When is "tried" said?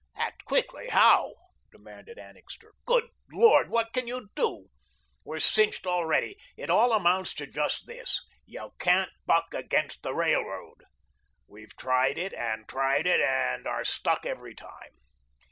11.77-12.17, 12.67-13.05